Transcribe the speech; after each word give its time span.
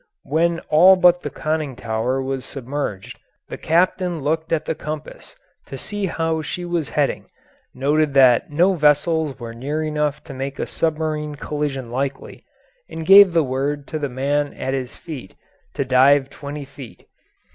When 0.23 0.61
all 0.61 0.95
but 0.95 1.21
the 1.21 1.29
conning 1.29 1.75
tower 1.75 2.19
was 2.23 2.43
submerged 2.43 3.19
the 3.49 3.57
captain 3.59 4.19
looked 4.21 4.51
at 4.51 4.65
the 4.65 4.73
compass 4.73 5.35
to 5.67 5.77
see 5.77 6.07
how 6.07 6.41
she 6.41 6.65
was 6.65 6.89
heading, 6.97 7.29
noted 7.75 8.15
that 8.15 8.49
no 8.49 8.73
vessels 8.73 9.39
were 9.39 9.53
near 9.53 9.83
enough 9.83 10.23
to 10.23 10.33
make 10.33 10.57
a 10.57 10.65
submarine 10.65 11.35
collision 11.35 11.91
likely, 11.91 12.43
and 12.89 13.05
gave 13.05 13.31
the 13.33 13.43
word 13.43 13.85
to 13.89 13.99
the 13.99 14.09
man 14.09 14.55
at 14.55 14.73
his 14.73 14.95
feet 14.95 15.35
to 15.75 15.85
dive 15.85 16.31
twenty 16.31 16.65
feet. 16.65 17.05